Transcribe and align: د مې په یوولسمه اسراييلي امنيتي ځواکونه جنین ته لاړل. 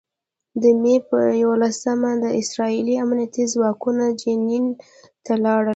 د 0.61 0.63
مې 0.81 0.95
په 1.09 1.19
یوولسمه 1.41 2.11
اسراييلي 2.41 2.95
امنيتي 3.05 3.43
ځواکونه 3.53 4.03
جنین 4.21 4.65
ته 5.25 5.33
لاړل. 5.43 5.69